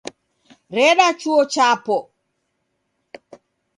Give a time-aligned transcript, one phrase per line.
[0.75, 1.95] Reda chuo chapo.